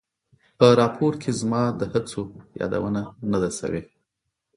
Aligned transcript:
په 0.57 0.67
راپور 0.79 1.13
کې 1.21 1.31
زما 1.41 1.63
د 1.79 1.81
هڅو 1.93 2.21
یادونه 2.61 3.01
نه 3.31 3.37
ده 3.43 3.49
شوې. 3.59 3.81